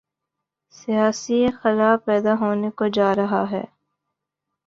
سیاسی 0.73 1.39
خلا 1.59 1.91
پیدا 2.05 2.33
ہونے 2.39 2.69
کو 2.77 2.87
جارہا 2.87 3.43
ہے۔ 3.51 3.63